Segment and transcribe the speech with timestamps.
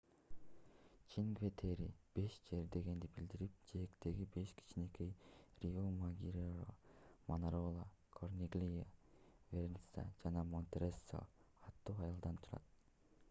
[1.13, 5.11] чинкве-терре беш жер дегенди билдирип жээктеги беш кичинекей
[5.65, 6.47] риомаггиоре
[7.27, 7.85] манарола
[8.21, 8.87] корниглия
[9.53, 11.21] верназца жана монтероссо
[11.71, 12.67] аттуу айылдан турат